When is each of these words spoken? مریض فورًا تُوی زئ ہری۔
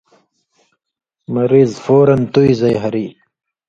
مریض 1.33 1.71
فورًا 1.83 2.17
تُوی 2.33 2.51
زئ 2.59 2.75
ہری۔ 2.83 3.05